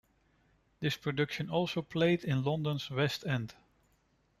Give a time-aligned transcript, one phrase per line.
[0.79, 3.53] This production also played in London's West End.